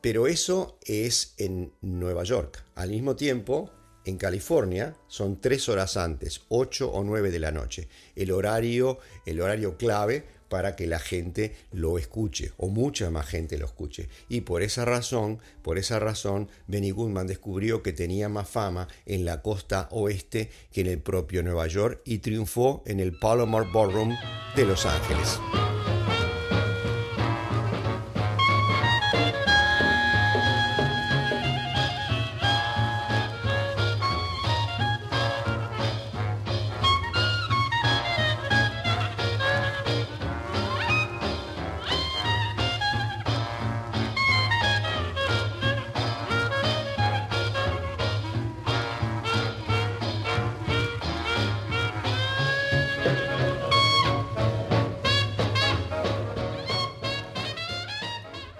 pero 0.00 0.28
eso 0.28 0.78
es 0.84 1.34
en 1.36 1.72
Nueva 1.80 2.22
York. 2.22 2.64
Al 2.76 2.90
mismo 2.90 3.16
tiempo, 3.16 3.72
en 4.04 4.18
California 4.18 4.94
son 5.08 5.40
tres 5.40 5.68
horas 5.68 5.96
antes, 5.96 6.42
8 6.48 6.88
o 6.88 7.02
9 7.02 7.32
de 7.32 7.40
la 7.40 7.50
noche, 7.50 7.88
el 8.14 8.30
horario, 8.30 9.00
el 9.26 9.40
horario 9.40 9.76
clave 9.76 10.28
para 10.50 10.76
que 10.76 10.86
la 10.86 10.98
gente 10.98 11.54
lo 11.72 11.96
escuche 11.96 12.52
o 12.58 12.68
mucha 12.68 13.08
más 13.10 13.26
gente 13.26 13.56
lo 13.56 13.64
escuche. 13.64 14.08
Y 14.28 14.42
por 14.42 14.62
esa 14.62 14.84
razón, 14.84 15.38
por 15.62 15.78
esa 15.78 15.98
razón, 15.98 16.50
Benny 16.66 16.90
Goodman 16.90 17.28
descubrió 17.28 17.82
que 17.82 17.94
tenía 17.94 18.28
más 18.28 18.50
fama 18.50 18.88
en 19.06 19.24
la 19.24 19.40
costa 19.40 19.88
oeste 19.92 20.50
que 20.72 20.82
en 20.82 20.88
el 20.88 20.98
propio 20.98 21.42
Nueva 21.42 21.68
York 21.68 22.02
y 22.04 22.18
triunfó 22.18 22.82
en 22.84 23.00
el 23.00 23.18
Palomar 23.18 23.70
Ballroom 23.72 24.14
de 24.56 24.66
Los 24.66 24.84
Ángeles. 24.84 25.38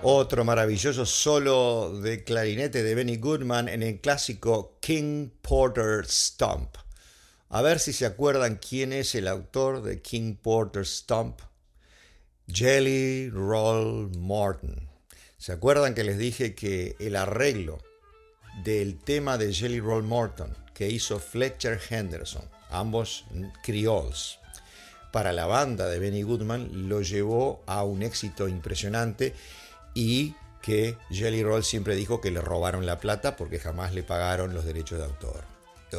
Otro 0.03 0.47
maravilloso 0.47 1.05
solo 1.05 2.01
de 2.01 2.25
clarinete 2.25 2.83
de 2.83 2.95
Benny 2.95 3.19
Goodman 3.19 3.69
en 3.69 3.83
el 3.83 4.01
clásico 4.01 4.79
King 4.81 5.29
Porter 5.43 6.07
Stomp. 6.07 6.75
A 7.51 7.61
ver 7.61 7.79
si 7.79 7.93
se 7.93 8.07
acuerdan 8.07 8.57
quién 8.57 8.95
es 8.95 9.15
el 9.15 9.29
autor 9.29 9.83
de 9.83 10.01
King 10.01 10.37
Porter 10.37 10.87
Stomp. 10.87 11.43
Jelly 12.49 13.29
Roll 13.29 14.11
Morton. 14.17 14.89
¿Se 15.37 15.53
acuerdan 15.53 15.95
que 15.95 16.05
les 16.05 16.17
dije 16.17 16.55
que 16.55 16.97
el 16.99 17.15
arreglo 17.15 17.79
del 18.65 18.99
tema 18.99 19.37
de 19.37 19.53
Jelly 19.53 19.81
Roll 19.81 20.05
Morton 20.05 20.57
que 20.73 20.89
hizo 20.89 21.19
Fletcher 21.19 21.79
Henderson, 21.91 22.49
ambos 22.71 23.27
crioles, 23.63 24.39
para 25.13 25.33
la 25.33 25.47
banda 25.47 25.89
de 25.89 25.99
Benny 25.99 26.23
Goodman 26.23 26.89
lo 26.89 27.03
llevó 27.03 27.63
a 27.67 27.85
un 27.85 28.03
éxito 28.03 28.49
impresionante 28.49 29.35
y 29.95 30.35
que 30.63 30.97
Jelly 31.11 31.43
Roll 31.43 31.65
siempre 31.65 31.95
dijo 31.95 32.21
que 32.21 32.31
le 32.31 32.41
robaron 32.41 32.87
la 32.87 32.99
plata 32.99 33.37
porque 33.37 33.59
jamás 33.59 33.95
le 33.95 34.03
pagaron 34.03 34.55
los 34.55 34.65
derechos 34.65 34.99
de 34.99 35.05
autor. 35.05 35.45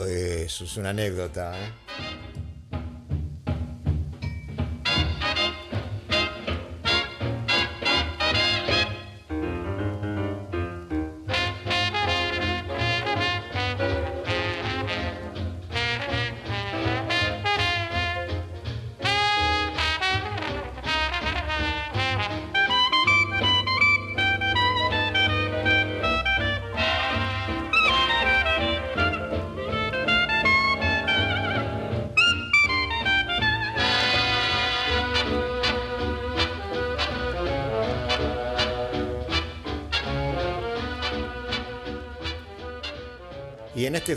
Eso 0.08 0.64
es 0.64 0.78
una 0.78 0.92
anécdota. 0.92 1.54
¿eh? 1.60 1.72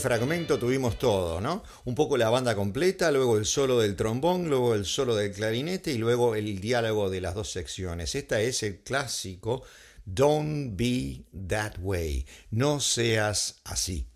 Fragmento 0.05 0.59
tuvimos 0.59 0.99
todo, 0.99 1.41
¿no? 1.41 1.63
Un 1.87 1.95
poco 1.95 2.19
la 2.19 2.29
banda 2.29 2.55
completa, 2.55 3.11
luego 3.11 3.39
el 3.39 3.47
solo 3.47 3.79
del 3.79 3.97
trombón, 3.97 4.51
luego 4.51 4.75
el 4.75 4.85
solo 4.85 5.17
del 5.17 5.33
clarinete 5.33 5.93
y 5.93 5.97
luego 5.97 6.35
el 6.35 6.61
diálogo 6.61 7.09
de 7.09 7.23
las 7.23 7.35
dos 7.35 7.51
secciones. 7.51 8.15
Esta 8.15 8.39
es 8.43 8.63
el 8.63 8.81
clásico 8.81 9.63
Don't 10.05 10.77
be 10.77 11.25
that 11.49 11.79
way. 11.79 12.27
No 12.51 12.81
seas 12.81 13.63
así. 13.65 14.07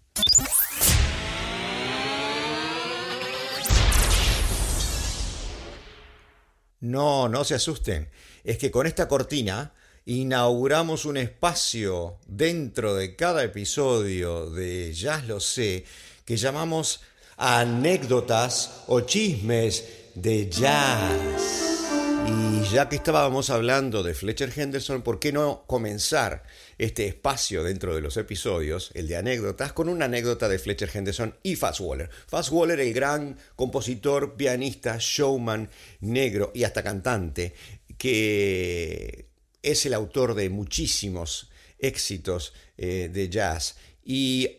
No, 6.80 7.30
no 7.30 7.44
se 7.44 7.54
asusten. 7.54 8.10
Es 8.44 8.58
que 8.58 8.70
con 8.70 8.86
esta 8.86 9.08
cortina 9.08 9.72
inauguramos 10.08 11.04
un 11.04 11.18
espacio 11.18 12.16
dentro 12.26 12.94
de 12.94 13.14
cada 13.14 13.44
episodio 13.44 14.48
de 14.48 14.94
Jazz 14.94 15.26
lo 15.26 15.38
sé 15.38 15.84
que 16.24 16.38
llamamos 16.38 17.02
anécdotas 17.36 18.84
o 18.86 19.02
chismes 19.02 19.84
de 20.14 20.48
jazz. 20.48 21.84
Y 22.26 22.62
ya 22.72 22.88
que 22.88 22.96
estábamos 22.96 23.50
hablando 23.50 24.02
de 24.02 24.14
Fletcher 24.14 24.50
Henderson, 24.54 25.02
¿por 25.02 25.18
qué 25.18 25.30
no 25.30 25.64
comenzar 25.66 26.42
este 26.78 27.06
espacio 27.06 27.62
dentro 27.62 27.94
de 27.94 28.00
los 28.00 28.16
episodios, 28.16 28.90
el 28.94 29.08
de 29.08 29.16
anécdotas, 29.16 29.74
con 29.74 29.90
una 29.90 30.06
anécdota 30.06 30.48
de 30.48 30.58
Fletcher 30.58 30.90
Henderson 30.92 31.34
y 31.42 31.54
Fats 31.56 31.80
Waller? 31.80 32.08
Waller, 32.50 32.80
el 32.80 32.94
gran 32.94 33.36
compositor, 33.56 34.36
pianista, 34.36 34.96
showman, 34.98 35.68
negro 36.00 36.50
y 36.54 36.64
hasta 36.64 36.82
cantante, 36.82 37.54
que 37.98 39.27
es 39.62 39.86
el 39.86 39.94
autor 39.94 40.34
de 40.34 40.50
muchísimos 40.50 41.48
éxitos 41.78 42.52
eh, 42.76 43.10
de 43.12 43.28
jazz 43.28 43.76
y 44.04 44.50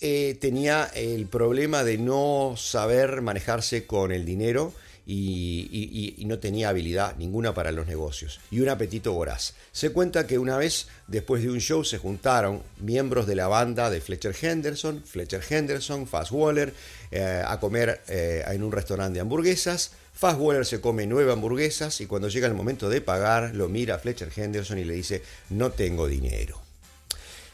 eh, 0.00 0.36
tenía 0.40 0.84
el 0.94 1.26
problema 1.26 1.82
de 1.82 1.98
no 1.98 2.54
saber 2.56 3.20
manejarse 3.20 3.86
con 3.86 4.12
el 4.12 4.24
dinero 4.24 4.72
y, 5.10 6.22
no 6.26 6.38
tenía 6.38 6.68
habilidad 6.68 7.16
ninguna 7.16 7.54
para 7.54 7.72
los 7.72 7.86
negocios 7.86 8.40
y 8.50 8.60
un 8.60 8.68
apetito 8.68 9.14
voraz. 9.14 9.54
Se 9.72 9.90
cuenta 9.90 10.26
que 10.26 10.38
una 10.38 10.58
vez 10.58 10.88
después 11.06 11.42
de 11.42 11.50
un 11.50 11.60
show 11.60 11.82
se 11.82 11.96
juntaron 11.96 12.62
miembros 12.78 13.26
de 13.26 13.34
la 13.34 13.48
banda 13.48 13.88
de 13.88 14.02
Fletcher 14.02 14.36
Henderson, 14.38 15.02
Fletcher 15.02 15.42
Henderson, 15.48 16.06
Fast 16.06 16.32
Waller, 16.32 16.74
eh, 17.10 17.42
a 17.42 17.58
comer 17.58 18.02
en 18.08 18.62
un 18.62 18.70
restaurante 18.70 19.14
de 19.14 19.20
hamburguesas. 19.20 19.92
Fast 20.18 20.40
Waller 20.40 20.66
se 20.66 20.80
come 20.80 21.06
nueve 21.06 21.30
hamburguesas 21.30 22.00
y 22.00 22.06
cuando 22.06 22.26
llega 22.28 22.48
el 22.48 22.54
momento 22.54 22.88
de 22.88 23.00
pagar 23.00 23.54
lo 23.54 23.68
mira 23.68 23.94
a 23.94 23.98
Fletcher 24.00 24.32
Henderson 24.34 24.76
y 24.80 24.84
le 24.84 24.94
dice 24.94 25.22
no 25.48 25.70
tengo 25.70 26.08
dinero. 26.08 26.60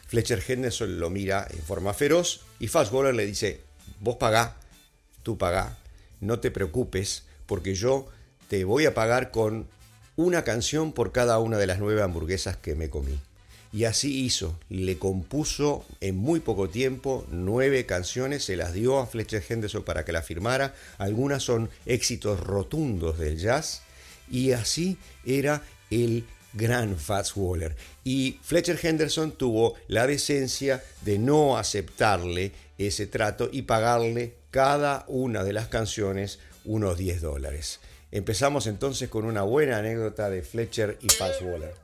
Fletcher 0.06 0.42
Henderson 0.48 0.98
lo 0.98 1.10
mira 1.10 1.46
en 1.50 1.58
forma 1.58 1.92
feroz 1.92 2.40
y 2.58 2.68
Fast 2.68 2.90
Waller 2.90 3.14
le 3.14 3.26
dice 3.26 3.60
vos 4.00 4.16
pagá, 4.16 4.56
tú 5.22 5.36
pagá, 5.36 5.76
no 6.20 6.40
te 6.40 6.50
preocupes 6.50 7.24
porque 7.44 7.74
yo 7.74 8.06
te 8.48 8.64
voy 8.64 8.86
a 8.86 8.94
pagar 8.94 9.30
con 9.30 9.68
una 10.16 10.42
canción 10.42 10.94
por 10.94 11.12
cada 11.12 11.38
una 11.40 11.58
de 11.58 11.66
las 11.66 11.80
nueve 11.80 12.00
hamburguesas 12.00 12.56
que 12.56 12.74
me 12.74 12.88
comí. 12.88 13.20
Y 13.74 13.86
así 13.86 14.24
hizo, 14.24 14.56
le 14.68 14.98
compuso 14.98 15.84
en 16.00 16.14
muy 16.14 16.38
poco 16.38 16.68
tiempo 16.68 17.26
nueve 17.32 17.86
canciones, 17.86 18.44
se 18.44 18.54
las 18.54 18.72
dio 18.72 19.00
a 19.00 19.06
Fletcher 19.08 19.42
Henderson 19.48 19.82
para 19.82 20.04
que 20.04 20.12
la 20.12 20.22
firmara, 20.22 20.76
algunas 20.96 21.42
son 21.42 21.68
éxitos 21.84 22.38
rotundos 22.38 23.18
del 23.18 23.36
jazz, 23.36 23.82
y 24.30 24.52
así 24.52 24.96
era 25.26 25.60
el 25.90 26.24
gran 26.52 26.96
Fats 26.96 27.32
Waller. 27.34 27.74
Y 28.04 28.38
Fletcher 28.44 28.78
Henderson 28.80 29.32
tuvo 29.32 29.74
la 29.88 30.06
decencia 30.06 30.80
de 31.02 31.18
no 31.18 31.58
aceptarle 31.58 32.52
ese 32.78 33.08
trato 33.08 33.48
y 33.50 33.62
pagarle 33.62 34.34
cada 34.52 35.04
una 35.08 35.42
de 35.42 35.52
las 35.52 35.66
canciones 35.66 36.38
unos 36.64 36.96
10 36.96 37.22
dólares. 37.22 37.80
Empezamos 38.12 38.68
entonces 38.68 39.08
con 39.08 39.24
una 39.24 39.42
buena 39.42 39.78
anécdota 39.78 40.30
de 40.30 40.42
Fletcher 40.42 40.96
y 41.02 41.08
Fats 41.08 41.42
Waller 41.42 41.83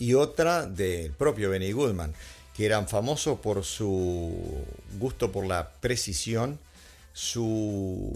y 0.00 0.14
otra 0.14 0.66
del 0.66 1.12
propio 1.12 1.50
Benny 1.50 1.72
Goodman, 1.72 2.14
que 2.56 2.64
eran 2.64 2.88
famosos 2.88 3.38
por 3.38 3.64
su 3.64 4.34
gusto 4.98 5.30
por 5.30 5.46
la 5.46 5.70
precisión, 5.80 6.58
su 7.12 8.10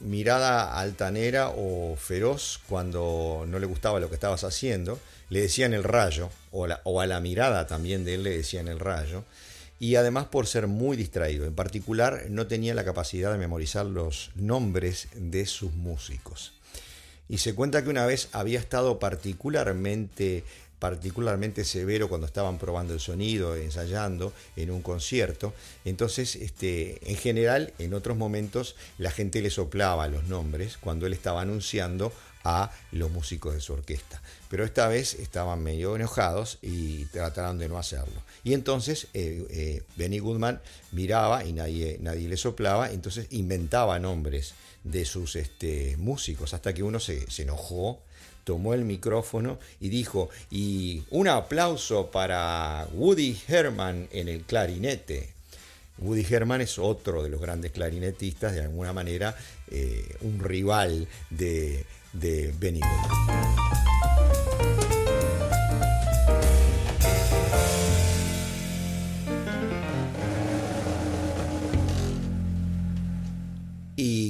mirada 0.00 0.78
altanera 0.78 1.50
o 1.50 1.96
feroz 1.96 2.60
cuando 2.68 3.44
no 3.48 3.58
le 3.58 3.66
gustaba 3.66 3.98
lo 3.98 4.08
que 4.08 4.14
estabas 4.14 4.44
haciendo, 4.44 5.00
le 5.28 5.40
decían 5.40 5.74
el 5.74 5.82
rayo, 5.82 6.30
o, 6.52 6.68
o 6.84 7.00
a 7.00 7.06
la 7.06 7.18
mirada 7.18 7.66
también 7.66 8.04
de 8.04 8.14
él 8.14 8.22
le 8.22 8.36
decían 8.36 8.68
el 8.68 8.78
rayo, 8.78 9.24
y 9.80 9.96
además 9.96 10.26
por 10.26 10.46
ser 10.46 10.68
muy 10.68 10.96
distraído. 10.96 11.44
En 11.44 11.56
particular, 11.56 12.26
no 12.30 12.46
tenía 12.46 12.72
la 12.72 12.84
capacidad 12.84 13.32
de 13.32 13.38
memorizar 13.38 13.84
los 13.84 14.30
nombres 14.36 15.08
de 15.16 15.44
sus 15.44 15.72
músicos. 15.72 16.52
Y 17.28 17.38
se 17.38 17.54
cuenta 17.56 17.82
que 17.82 17.90
una 17.90 18.06
vez 18.06 18.28
había 18.32 18.60
estado 18.60 19.00
particularmente 19.00 20.44
particularmente 20.78 21.64
severo 21.64 22.08
cuando 22.08 22.26
estaban 22.26 22.58
probando 22.58 22.94
el 22.94 23.00
sonido, 23.00 23.56
ensayando 23.56 24.32
en 24.56 24.70
un 24.70 24.82
concierto. 24.82 25.54
Entonces, 25.84 26.36
este, 26.36 27.10
en 27.10 27.16
general, 27.16 27.72
en 27.78 27.94
otros 27.94 28.16
momentos, 28.16 28.76
la 28.98 29.10
gente 29.10 29.40
le 29.40 29.50
soplaba 29.50 30.08
los 30.08 30.24
nombres 30.24 30.76
cuando 30.76 31.06
él 31.06 31.12
estaba 31.12 31.42
anunciando 31.42 32.12
a 32.44 32.70
los 32.92 33.10
músicos 33.10 33.54
de 33.54 33.60
su 33.60 33.72
orquesta. 33.72 34.22
Pero 34.48 34.64
esta 34.64 34.86
vez 34.86 35.14
estaban 35.14 35.64
medio 35.64 35.96
enojados 35.96 36.58
y 36.62 37.06
trataron 37.06 37.58
de 37.58 37.68
no 37.68 37.76
hacerlo. 37.76 38.22
Y 38.44 38.54
entonces 38.54 39.08
eh, 39.14 39.44
eh, 39.50 39.82
Benny 39.96 40.20
Goodman 40.20 40.60
miraba 40.92 41.44
y 41.44 41.52
nadie, 41.52 41.98
nadie 42.00 42.28
le 42.28 42.36
soplaba, 42.36 42.92
entonces 42.92 43.26
inventaba 43.30 43.98
nombres 43.98 44.54
de 44.84 45.04
sus 45.04 45.34
este, 45.34 45.96
músicos, 45.96 46.54
hasta 46.54 46.72
que 46.72 46.84
uno 46.84 47.00
se, 47.00 47.28
se 47.28 47.42
enojó 47.42 48.00
tomó 48.46 48.74
el 48.74 48.84
micrófono 48.84 49.58
y 49.80 49.88
dijo, 49.88 50.30
y 50.52 51.02
un 51.10 51.26
aplauso 51.26 52.12
para 52.12 52.86
Woody 52.92 53.36
Herman 53.48 54.06
en 54.12 54.28
el 54.28 54.42
clarinete. 54.42 55.30
Woody 55.98 56.24
Herman 56.30 56.60
es 56.60 56.78
otro 56.78 57.24
de 57.24 57.28
los 57.28 57.40
grandes 57.40 57.72
clarinetistas, 57.72 58.54
de 58.54 58.62
alguna 58.62 58.92
manera 58.92 59.36
eh, 59.68 60.14
un 60.20 60.38
rival 60.38 61.08
de, 61.30 61.84
de 62.12 62.54
Benny 62.56 62.82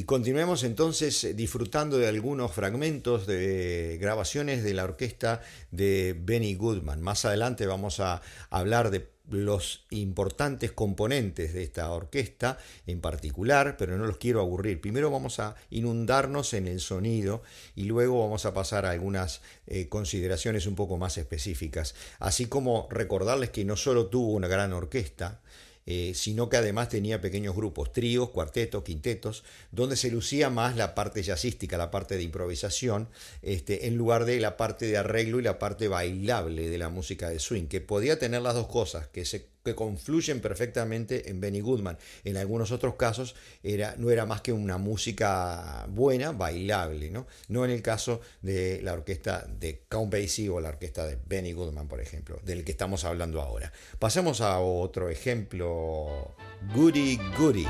continuemos 0.07 0.63
entonces 0.63 1.37
disfrutando 1.37 1.99
de 1.99 2.07
algunos 2.07 2.53
fragmentos 2.53 3.27
de 3.27 3.99
grabaciones 4.01 4.63
de 4.63 4.73
la 4.73 4.85
orquesta 4.85 5.43
de 5.73 6.17
Benny 6.19 6.55
Goodman. 6.55 7.03
Más 7.03 7.25
adelante 7.25 7.67
vamos 7.67 7.99
a 7.99 8.23
hablar 8.49 8.91
de 8.91 9.11
los 9.29 9.85
importantes 9.91 10.71
componentes 10.71 11.53
de 11.53 11.65
esta 11.65 11.91
orquesta 11.91 12.59
en 12.87 13.01
particular, 13.01 13.77
pero 13.77 13.99
no 13.99 14.07
los 14.07 14.19
quiero 14.19 14.41
aburrir. 14.41 14.81
Primero 14.81 15.11
vamos 15.11 15.41
a 15.41 15.57
inundarnos 15.71 16.55
en 16.55 16.69
el 16.69 16.81
sonido 16.81 17.43
y 17.75 17.85
luego 17.85 18.21
vamos 18.21 18.47
a 18.47 18.55
pasar 18.55 18.87
a 18.87 18.91
algunas 18.91 19.43
eh, 19.67 19.89
consideraciones 19.89 20.67
un 20.67 20.77
poco 20.77 20.97
más 20.97 21.19
específicas. 21.19 21.97
Así 22.21 22.47
como 22.47 22.87
recordarles 22.91 23.51
que 23.51 23.65
no 23.65 23.77
solo 23.77 24.07
tuvo 24.07 24.33
una 24.33 24.47
gran 24.47 24.73
orquesta, 24.73 25.41
eh, 25.87 26.13
sino 26.15 26.49
que 26.49 26.57
además 26.57 26.89
tenía 26.89 27.21
pequeños 27.21 27.55
grupos, 27.55 27.93
tríos, 27.93 28.31
cuartetos, 28.31 28.83
quintetos, 28.83 29.45
donde 29.71 29.97
se 29.97 30.11
lucía 30.11 30.51
más 30.51 30.77
la 30.77 30.95
parte 30.95 31.23
jazzística, 31.23 31.79
la 31.79 31.91
parte 31.91 32.17
de 32.17 32.25
improvisación, 32.25 33.09
este, 33.43 33.87
en 33.87 33.97
lugar 33.97 34.25
de 34.25 34.41
la 34.41 34.57
parte 34.57 34.87
de 34.87 34.97
arreglo 34.97 35.39
y 35.39 35.43
la 35.43 35.59
parte 35.59 35.89
bailable 35.89 36.69
de 36.69 36.79
la 36.79 36.89
música 36.89 37.31
de 37.31 37.39
swing, 37.39 37.67
que 37.69 37.81
podía 37.81 38.19
tener 38.19 38.43
las 38.43 38.55
dos 38.55 38.67
cosas, 38.67 39.07
que 39.09 39.25
se 39.25 39.47
que 39.67 39.75
confluyen 39.75 40.41
perfectamente 40.41 41.29
en 41.29 41.41
Benny 41.41 41.61
Goodman. 41.61 41.99
En 42.25 42.37
algunos 42.37 42.71
otros 42.71 42.95
casos 42.95 43.35
era, 43.65 43.97
no 43.99 44.11
era 44.11 44.25
más 44.25 44.41
que 44.41 44.53
una 44.53 44.79
música 44.79 45.87
buena, 45.91 46.31
bailable, 46.31 47.11
¿no? 47.11 47.27
No 47.49 47.65
en 47.65 47.73
el 47.73 47.83
caso 47.83 48.21
de 48.43 48.81
la 48.83 48.93
orquesta 48.93 49.45
de 49.59 49.83
Count 49.89 50.13
Basie 50.13 50.49
o 50.49 50.61
la 50.61 50.69
orquesta 50.69 51.05
de 51.05 51.19
Benny 51.27 51.53
Goodman, 51.53 51.89
por 51.89 52.01
ejemplo, 52.01 52.39
del 52.45 52.65
que 52.65 52.71
estamos 52.71 53.05
hablando 53.05 53.43
ahora. 53.43 53.73
Pasemos 53.99 54.41
a 54.41 54.61
otro 54.61 55.11
ejemplo, 55.11 56.37
Goody 56.73 57.19
Goody. 57.37 57.67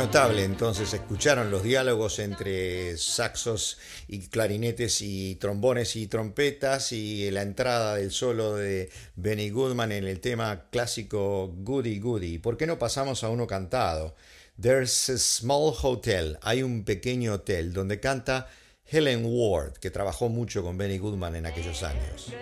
Notable 0.00 0.44
entonces, 0.44 0.94
escucharon 0.94 1.50
los 1.50 1.62
diálogos 1.62 2.20
entre 2.20 2.96
saxos 2.96 3.76
y 4.08 4.28
clarinetes 4.28 5.02
y 5.02 5.34
trombones 5.34 5.94
y 5.94 6.06
trompetas 6.06 6.92
y 6.92 7.30
la 7.30 7.42
entrada 7.42 7.96
del 7.96 8.10
solo 8.10 8.54
de 8.54 8.88
Benny 9.16 9.50
Goodman 9.50 9.92
en 9.92 10.04
el 10.04 10.20
tema 10.20 10.68
clásico 10.70 11.52
Goody 11.54 11.98
Goody. 11.98 12.38
¿Por 12.38 12.56
qué 12.56 12.66
no 12.66 12.78
pasamos 12.78 13.22
a 13.24 13.28
uno 13.28 13.46
cantado? 13.46 14.14
There's 14.58 15.10
a 15.10 15.18
small 15.18 15.74
hotel, 15.82 16.38
hay 16.40 16.62
un 16.62 16.84
pequeño 16.84 17.34
hotel 17.34 17.74
donde 17.74 18.00
canta 18.00 18.48
Helen 18.86 19.26
Ward, 19.26 19.74
que 19.74 19.90
trabajó 19.90 20.30
mucho 20.30 20.62
con 20.62 20.78
Benny 20.78 20.96
Goodman 20.96 21.36
en 21.36 21.44
aquellos 21.44 21.82
años. 21.82 22.32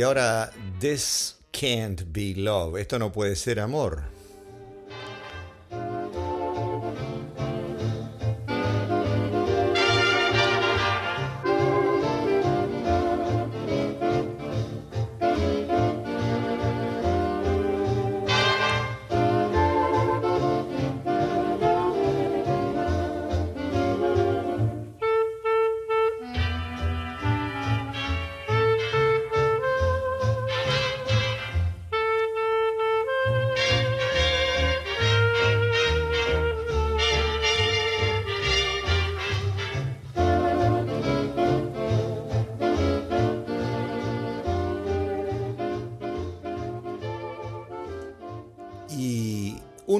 Y 0.00 0.02
ahora, 0.02 0.50
This 0.78 1.36
Can't 1.52 2.04
Be 2.10 2.32
Love. 2.34 2.80
Esto 2.80 2.98
no 2.98 3.12
puede 3.12 3.36
ser 3.36 3.60
amor. 3.60 4.04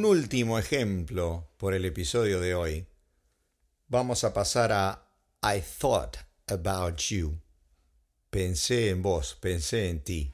Último 0.05 0.57
ejemplo 0.57 1.50
por 1.57 1.74
el 1.74 1.85
episodio 1.85 2.38
de 2.38 2.55
hoy, 2.55 2.87
vamos 3.88 4.22
a 4.22 4.33
pasar 4.33 4.70
a 4.70 5.05
I 5.42 5.61
thought 5.61 6.16
about 6.46 7.00
you. 7.09 7.40
Pensé 8.31 8.90
en 8.90 9.03
vos, 9.03 9.37
pensé 9.40 9.90
en 9.90 10.05
ti. 10.05 10.33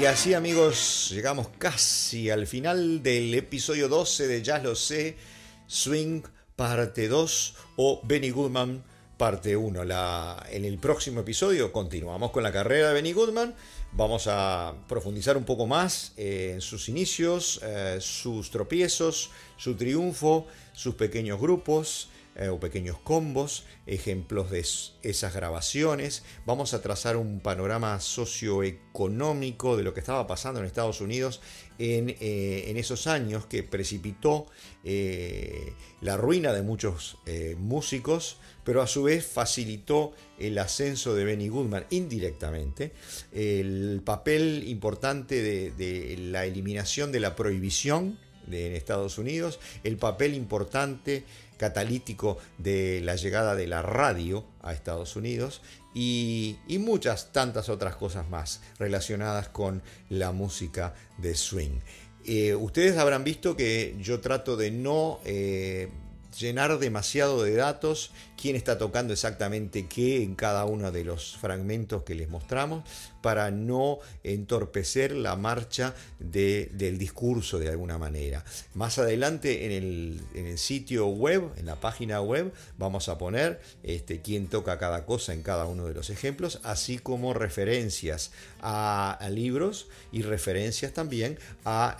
Y 0.00 0.06
así 0.06 0.32
amigos, 0.32 1.10
llegamos 1.12 1.48
casi 1.58 2.30
al 2.30 2.46
final 2.46 3.02
del 3.02 3.34
episodio 3.34 3.86
12 3.86 4.28
de 4.28 4.42
Ya 4.42 4.58
lo 4.58 4.74
sé, 4.74 5.18
Swing 5.66 6.22
parte 6.56 7.06
2 7.06 7.54
o 7.76 8.00
Benny 8.04 8.30
Goodman 8.30 8.82
parte 9.18 9.54
1. 9.54 9.84
La, 9.84 10.46
en 10.50 10.64
el 10.64 10.78
próximo 10.78 11.20
episodio 11.20 11.70
continuamos 11.70 12.30
con 12.30 12.42
la 12.42 12.50
carrera 12.50 12.88
de 12.88 12.94
Benny 12.94 13.12
Goodman. 13.12 13.54
Vamos 13.92 14.26
a 14.26 14.72
profundizar 14.88 15.36
un 15.36 15.44
poco 15.44 15.66
más 15.66 16.14
en 16.16 16.62
sus 16.62 16.88
inicios, 16.88 17.60
eh, 17.62 17.98
sus 18.00 18.50
tropiezos, 18.50 19.30
su 19.58 19.74
triunfo, 19.74 20.46
sus 20.72 20.94
pequeños 20.94 21.38
grupos, 21.38 22.08
eh, 22.40 22.48
o 22.48 22.58
pequeños 22.58 22.96
combos, 22.96 23.66
ejemplos 23.86 24.50
de 24.50 24.64
esas 25.02 25.34
grabaciones. 25.34 26.22
Vamos 26.46 26.72
a 26.72 26.80
trazar 26.80 27.18
un 27.18 27.40
panorama 27.40 28.00
socioeconómico 28.00 29.76
de 29.76 29.82
lo 29.82 29.92
que 29.92 30.00
estaba 30.00 30.26
pasando 30.26 30.58
en 30.58 30.64
Estados 30.64 31.02
Unidos 31.02 31.42
en, 31.78 32.16
eh, 32.18 32.72
esos 32.76 33.06
años 33.06 33.44
que 33.44 33.62
precipitó 33.62 34.46
eh, 34.84 35.74
la 36.00 36.16
ruina 36.16 36.54
de 36.54 36.62
muchos 36.62 37.18
músicos, 37.58 38.38
pero 38.64 38.80
a 38.80 38.86
su 38.86 39.02
vez 39.02 39.26
facilitó 39.26 40.12
el 40.38 40.56
ascenso 40.56 41.14
de 41.14 41.24
Benny 41.24 41.48
Goodman 41.48 41.84
indirectamente, 41.90 42.92
el 43.32 44.00
papel 44.02 44.64
importante 44.66 45.42
de, 45.42 46.16
la 46.16 46.46
eliminación 46.46 47.12
de 47.12 47.20
la 47.20 47.36
prohibición 47.36 48.18
en 48.50 48.72
Estados 48.72 49.18
Unidos, 49.18 49.60
el 49.84 49.98
papel 49.98 50.34
importante 50.34 51.24
catalítico 51.60 52.38
de 52.56 53.02
la 53.02 53.16
llegada 53.16 53.54
de 53.54 53.66
la 53.66 53.82
radio 53.82 54.46
a 54.62 54.72
Estados 54.72 55.14
Unidos 55.14 55.60
y, 55.92 56.56
muchas 56.80 57.32
tantas 57.32 57.68
otras 57.68 57.96
cosas 57.96 58.30
más 58.30 58.62
relacionadas 58.78 59.50
con 59.50 59.82
la 60.08 60.32
música 60.32 60.94
de 61.18 61.34
swing. 61.34 61.80
Eh, 62.24 62.54
ustedes 62.54 62.96
habrán 62.96 63.24
visto 63.24 63.56
que 63.56 63.94
yo 64.00 64.20
trato 64.20 64.56
de 64.56 64.70
no 64.70 65.20
eh, 65.26 65.90
llenar 66.38 66.78
demasiado 66.78 67.42
de 67.42 67.54
datos 67.54 68.12
quién 68.40 68.56
está 68.56 68.78
tocando 68.78 69.12
exactamente 69.12 69.86
qué 69.86 70.22
en 70.22 70.36
cada 70.36 70.64
uno 70.64 70.90
de 70.90 71.04
los 71.04 71.36
fragmentos 71.36 72.04
que 72.04 72.14
les 72.14 72.30
mostramos, 72.30 72.84
para 73.20 73.50
no 73.50 73.98
entorpecer 74.24 75.12
la 75.12 75.36
marcha 75.36 75.94
del 76.18 76.98
discurso 76.98 77.58
de 77.58 77.68
alguna 77.68 77.98
manera. 77.98 78.44
Más 78.74 78.98
adelante 78.98 79.66
en 79.66 80.20
el, 80.34 80.58
sitio 80.58 81.06
web, 81.08 81.50
en 81.56 81.66
la 81.66 81.76
página 81.76 82.20
web, 82.20 82.52
vamos 82.76 83.08
a 83.08 83.18
poner 83.18 83.60
este, 83.82 84.20
quién 84.20 84.48
toca 84.48 84.78
cada 84.78 85.06
cosa 85.06 85.32
en 85.32 85.42
cada 85.42 85.66
uno 85.66 85.86
de 85.86 85.94
los 85.94 86.10
ejemplos, 86.10 86.60
así 86.64 86.98
como 86.98 87.34
referencias 87.34 88.32
a, 88.60 89.18
libros 89.30 89.88
y 90.12 90.22
referencias 90.22 90.92
también 90.92 91.38
a 91.64 91.96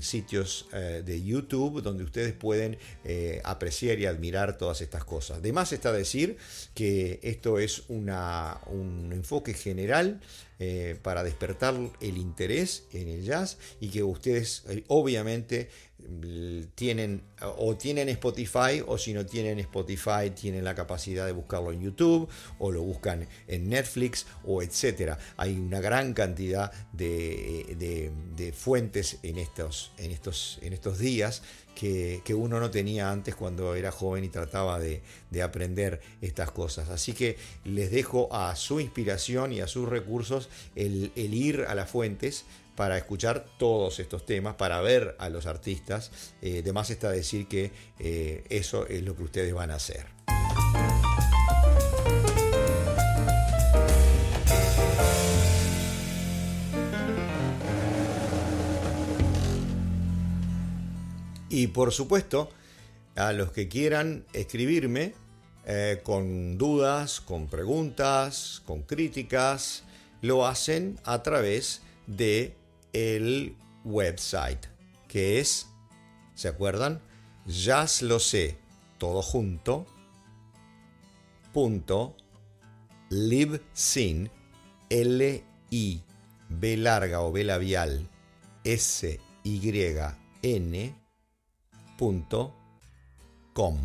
sitios 0.00 0.66
eh, 0.72 1.02
de 1.04 1.22
YouTube 1.22 1.82
donde 1.82 2.04
ustedes 2.04 2.32
pueden 2.32 2.78
eh, 3.04 3.40
apreciar 3.44 3.98
y 3.98 4.06
admirar 4.06 4.58
todas 4.58 4.80
estas 4.80 5.04
cosas. 5.04 5.38
Además, 5.38 5.72
está 5.72 5.92
decir 5.92 6.36
que 6.74 7.20
esto 7.22 7.58
es 7.58 7.84
un 7.88 9.10
enfoque 9.12 9.54
general 9.54 10.20
eh, 10.58 10.98
para 11.02 11.24
despertar 11.24 11.74
el 12.00 12.18
interés 12.18 12.84
en 12.92 13.08
el 13.08 13.24
jazz 13.24 13.58
y 13.80 13.88
que 13.88 14.02
ustedes 14.02 14.64
eh, 14.68 14.84
obviamente 14.88 15.68
tienen 16.74 17.22
o 17.56 17.76
tienen 17.76 18.08
Spotify 18.10 18.82
o 18.86 18.98
si 18.98 19.14
no 19.14 19.24
tienen 19.24 19.58
Spotify 19.60 20.30
tienen 20.34 20.64
la 20.64 20.74
capacidad 20.74 21.24
de 21.24 21.32
buscarlo 21.32 21.72
en 21.72 21.80
YouTube 21.80 22.28
o 22.58 22.70
lo 22.70 22.82
buscan 22.82 23.26
en 23.48 23.68
Netflix 23.68 24.26
o 24.44 24.62
etcétera. 24.62 25.18
Hay 25.36 25.58
una 25.58 25.80
gran 25.80 26.12
cantidad 26.12 26.70
de, 26.92 28.12
de, 28.36 28.52
fuentes 28.52 29.18
en 29.22 29.38
estos, 29.38 29.92
en, 29.98 30.10
estos, 30.10 30.58
en 30.62 30.72
estos 30.72 30.98
días 30.98 31.42
que, 31.74 32.34
uno 32.34 32.60
no 32.60 32.70
tenía 32.70 33.10
antes 33.10 33.34
cuando 33.34 33.74
era 33.74 33.90
joven 33.90 34.24
y 34.24 34.28
trataba 34.28 34.78
de, 34.78 35.02
aprender 35.42 36.00
estas 36.20 36.50
cosas. 36.50 36.88
Así 36.88 37.12
que 37.12 37.36
les 37.64 37.90
dejo 37.90 38.32
a 38.32 38.54
su 38.56 38.80
inspiración 38.80 39.52
y 39.52 39.60
a 39.60 39.66
sus 39.66 39.88
recursos 39.88 40.48
el, 40.76 41.12
ir 41.16 41.64
a 41.68 41.74
las 41.74 41.90
fuentes 41.90 42.44
para 42.76 42.96
escuchar 42.96 43.46
todos 43.58 44.00
estos 44.00 44.24
temas, 44.26 44.54
para 44.54 44.80
ver 44.80 45.16
a 45.18 45.28
los 45.28 45.46
artistas. 45.46 46.10
Eh, 46.42 46.62
de 46.62 46.72
más 46.72 46.90
está 46.90 47.10
decir 47.10 47.46
que 47.48 47.72
eh, 47.98 48.44
eso 48.48 48.86
es 48.86 49.02
lo 49.02 49.16
que 49.16 49.24
ustedes 49.24 49.52
van 49.52 49.70
a 49.70 49.76
hacer. 49.76 50.13
Y 61.54 61.68
por 61.68 61.92
supuesto, 61.92 62.50
a 63.14 63.32
los 63.32 63.52
que 63.52 63.68
quieran 63.68 64.24
escribirme 64.32 65.14
eh, 65.66 66.00
con 66.02 66.58
dudas, 66.58 67.20
con 67.20 67.46
preguntas, 67.46 68.60
con 68.66 68.82
críticas, 68.82 69.84
lo 70.20 70.48
hacen 70.48 70.98
a 71.04 71.22
través 71.22 71.82
de 72.08 72.56
el 72.92 73.54
website, 73.84 74.66
que 75.06 75.38
es, 75.38 75.68
¿se 76.34 76.48
acuerdan? 76.48 77.00
Ya 77.46 77.86
lo 78.00 78.18
sé, 78.18 78.58
todo 78.98 79.22
junto, 79.22 79.86
punto, 81.52 82.16
libsyn, 83.10 84.28
L, 84.90 85.44
I, 85.70 86.02
B 86.48 86.76
larga 86.78 87.20
o 87.20 87.30
B 87.30 87.44
labial, 87.44 88.08
S, 88.64 89.20
Y, 89.44 89.70
N, 90.42 91.03
com. 93.52 93.78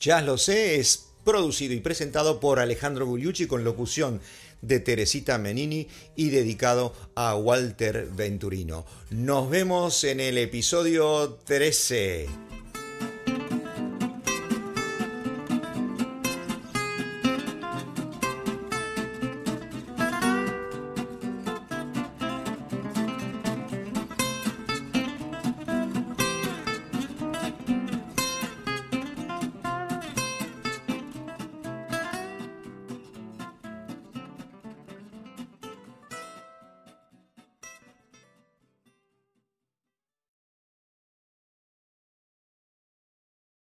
Ya 0.00 0.22
lo 0.22 0.38
sé, 0.38 0.76
es 0.80 1.10
producido 1.24 1.74
y 1.74 1.80
presentado 1.80 2.40
por 2.40 2.58
Alejandro 2.58 3.06
Gugliucci 3.06 3.46
con 3.46 3.64
locución 3.64 4.20
de 4.62 4.80
Teresita 4.80 5.38
Menini 5.38 5.88
y 6.16 6.30
dedicado 6.30 6.94
a 7.14 7.34
Walter 7.36 8.08
Venturino. 8.14 8.84
Nos 9.10 9.50
vemos 9.50 10.04
en 10.04 10.20
el 10.20 10.38
episodio 10.38 11.38
13. 11.44 12.49